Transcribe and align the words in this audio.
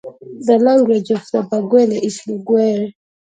The 0.47 0.57
language 0.57 1.11
of 1.11 1.21
the 1.31 1.43
Bagwere 1.43 2.03
is 2.03 2.23
Lugwere. 2.25 2.91